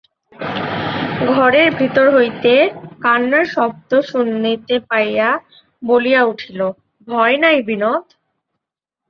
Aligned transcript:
ঘরের 1.31 1.67
ভিতর 1.79 2.05
হইতে 2.15 2.53
কান্নার 3.01 3.45
শব্দ 3.55 3.91
শুনিতে 4.09 4.75
পাইয়া 4.89 5.29
বলিয়া 5.83 6.21
উঠিল, 6.23 6.59
ভয় 7.07 7.35
নাই 7.43 7.57
বিনোদ! 7.67 8.05